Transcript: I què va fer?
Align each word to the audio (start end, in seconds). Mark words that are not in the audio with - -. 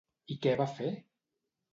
I 0.35 0.37
què 0.45 0.53
va 0.61 0.67
fer? 0.79 0.89